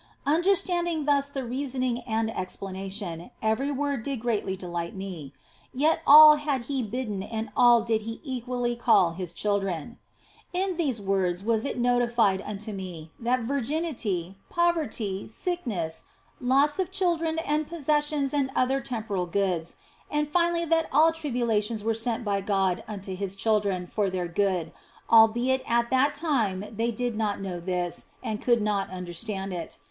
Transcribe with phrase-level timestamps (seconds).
[0.25, 5.31] Understanding thus the reasoning and explanation, every word did greatly delight me.
[5.71, 9.99] Yet all had He bidden and all did He equally call His children.
[10.53, 16.05] In these words was it notified unto me that virginity, poverty, sickness,
[16.39, 19.75] loss of children and possessions and other temporal goods,
[20.09, 24.71] and finally that all tribulations were sent by God unto His children for their good,
[25.11, 29.77] albeit at that time they did not know this and could not understand it.